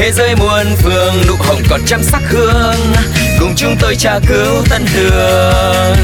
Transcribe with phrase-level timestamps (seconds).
[0.00, 2.80] Thế giới muôn phương nụ hồng còn trăm sắc hương
[3.40, 5.96] Cùng chúng tôi tra cứu tân đường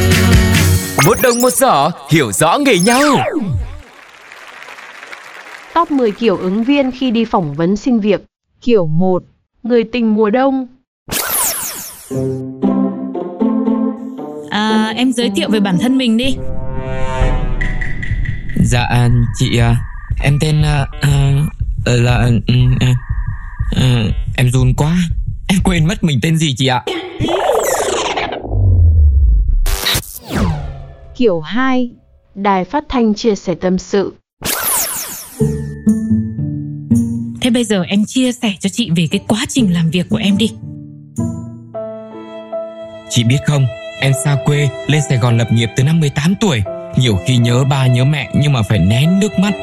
[1.07, 3.03] Một đồng một giỏ hiểu rõ nghề nhau
[5.75, 8.21] Top 10 kiểu ứng viên khi đi phỏng vấn xin việc.
[8.61, 9.23] Kiểu 1.
[9.63, 10.67] Người tình mùa đông.
[14.51, 16.37] À, em giới thiệu về bản thân mình đi.
[18.65, 19.77] Dạ chị à,
[20.23, 21.33] em tên à, à,
[21.85, 22.31] là
[23.71, 24.97] ừ, em run quá.
[25.49, 26.85] Em quên mất mình tên gì chị ạ.
[31.17, 31.91] Kiểu 2.
[32.35, 34.15] Đài phát thanh chia sẻ tâm sự.
[37.41, 40.17] Thế bây giờ em chia sẻ cho chị về cái quá trình làm việc của
[40.17, 40.51] em đi.
[43.11, 43.67] Chị biết không,
[44.01, 46.63] em xa quê lên Sài Gòn lập nghiệp từ năm 18 tuổi.
[46.99, 49.55] Nhiều khi nhớ ba nhớ mẹ nhưng mà phải nén nước mắt.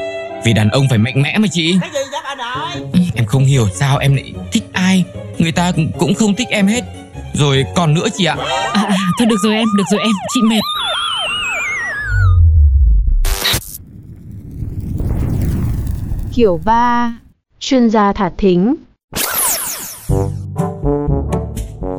[0.44, 1.78] Vì đàn ông phải mạnh mẽ mà chị.
[1.80, 5.04] Cái gì vậy bà nội Ừ, Em không hiểu sao em lại thích ai.
[5.38, 6.84] Người ta cũng- cũng không thích em hết.
[7.34, 8.36] Rồi còn nữa chị ạ.
[8.72, 10.60] À, à thôi được rồi em, được rồi em, chị mệt.
[16.34, 17.12] Kiểu 3.
[17.60, 18.74] Chuyên gia thả thính.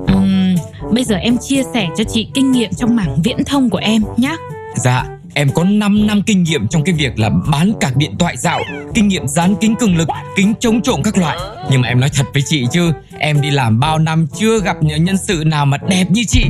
[0.07, 0.55] Ừm,
[0.91, 4.01] bây giờ em chia sẻ cho chị kinh nghiệm trong mảng viễn thông của em
[4.17, 4.35] nhé.
[4.75, 8.37] Dạ, em có 5 năm kinh nghiệm trong cái việc là bán cạc điện thoại
[8.37, 8.59] dạo,
[8.93, 11.37] kinh nghiệm dán kính cường lực, kính chống trộm các loại.
[11.71, 14.75] Nhưng mà em nói thật với chị chứ, em đi làm bao năm chưa gặp
[14.81, 16.45] những nhân sự nào mà đẹp như chị.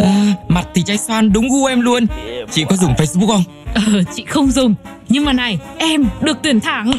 [0.00, 2.06] À, mặt thì trái xoan đúng gu em luôn.
[2.50, 3.42] Chị có dùng Facebook không?
[3.74, 3.82] Ờ,
[4.14, 4.74] chị không dùng.
[5.08, 6.92] Nhưng mà này, em được tuyển thẳng.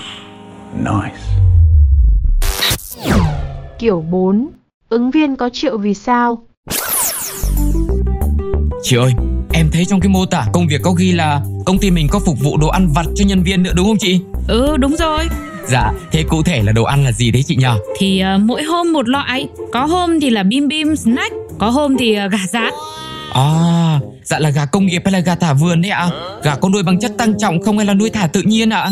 [3.80, 4.48] Kiểu 4.
[4.90, 6.42] Ứng viên có triệu vì sao?
[8.84, 9.12] Chị ơi,
[9.56, 12.20] em thấy trong cái mô tả công việc có ghi là công ty mình có
[12.26, 14.20] phục vụ đồ ăn vặt cho nhân viên nữa đúng không chị?
[14.48, 15.24] Ừ, đúng rồi.
[15.68, 17.78] Dạ, thế cụ thể là đồ ăn là gì đấy chị nhờ?
[18.00, 19.48] Thì ờ, mỗi hôm một loại.
[19.74, 22.74] Có hôm thì là bim bim snack, có hôm thì ờ, gà rán.
[23.34, 26.10] À, dạ là gà công nghiệp hay là gà thả vườn đấy ạ?
[26.44, 28.92] Gà có nuôi bằng chất tăng trọng không hay là nuôi thả tự nhiên ạ?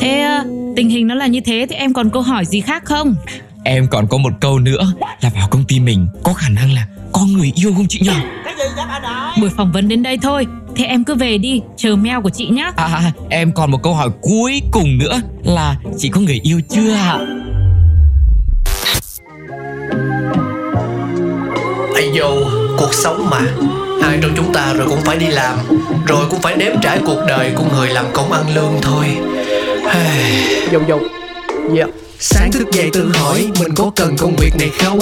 [0.00, 0.44] Thế ờ,
[0.76, 3.14] tình hình nó là như thế thì em còn câu hỏi gì khác không?
[3.64, 6.86] Em còn có một câu nữa là vào công ty mình có khả năng là
[7.12, 8.10] có người yêu không chị nhỉ?
[9.40, 10.46] Buổi phỏng vấn đến đây thôi.
[10.76, 12.70] Thế em cứ về đi, chờ mail của chị nhé.
[12.76, 16.60] À, à, em còn một câu hỏi cuối cùng nữa là chị có người yêu
[16.68, 17.18] chưa ạ?
[21.94, 23.40] Ây dô, cuộc sống mà
[24.02, 25.58] Ai trong chúng ta rồi cũng phải đi làm
[26.06, 29.06] Rồi cũng phải nếm trải cuộc đời của người làm công ăn lương thôi
[30.72, 31.02] Dùng dùng
[31.76, 31.90] Yeah
[32.20, 34.98] Sáng thức dậy tự hỏi mình có cần công việc này không?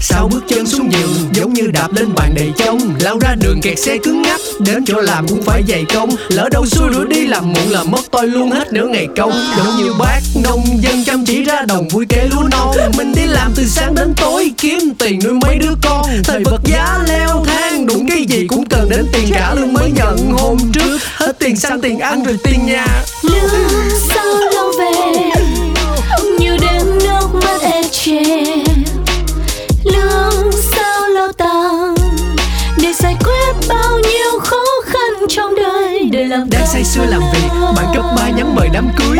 [0.00, 3.60] Sao bước chân xuống giường giống như đạp lên bàn đầy trông Lao ra đường
[3.62, 6.10] kẹt xe cứng ngắc Đến chỗ làm cũng phải dày công.
[6.28, 9.32] Lỡ đâu xui rủi đi làm muộn là mất tôi luôn hết nửa ngày công.
[9.56, 12.76] Giống như bác nông dân chăm chỉ ra đồng vui kê lúa non.
[12.96, 16.06] Mình đi làm từ sáng đến tối kiếm tiền nuôi mấy đứa con.
[16.24, 19.90] Thời vật giá leo thang đụng cái gì cũng cần đến tiền cả lương mới
[19.90, 20.16] nhận.
[20.38, 22.86] Hôm trước Hết tiền xăng tiền ăn rồi tiền nhà.
[23.22, 24.13] Lương
[36.38, 39.18] làm Đang say sưa làm việc Bạn cấp 3 nhắm mời đám cưới.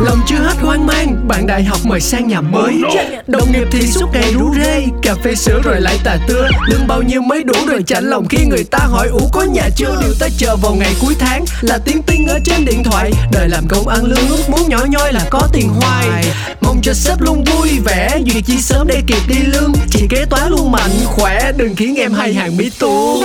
[0.00, 2.82] Lòng chưa hết hoang mang Bạn đại học mời sang nhà mới.
[3.26, 6.48] Đồng nghiệp thì suốt ngày rủ rê Cà phê sữa rồi lại tà tưa.
[6.68, 9.68] Lương bao nhiêu mới đủ rồi chạnh lòng Khi người ta hỏi ủ có nhà
[9.76, 9.96] chưa?
[10.00, 13.10] Điều ta chờ vào ngày cuối tháng Là tiếng tinh ở trên điện thoại.
[13.32, 16.24] Đời làm công ăn lương ước muốn nhỏ nhoi là có tiền hoài.
[16.60, 19.72] Mong cho sếp luôn vui vẻ Duyệt chi sớm để kịp đi lương.
[19.90, 23.22] Chị kế toán luôn mạnh khỏe Đừng khiến em hay hàng mỹ tu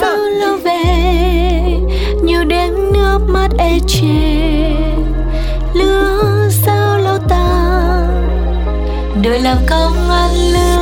[0.00, 0.82] sao lâu về
[2.42, 4.74] như đêm nước mắt ê chề.
[5.74, 8.08] Lứa sao lâu tàn,
[9.22, 10.81] đời làm công ăn lương.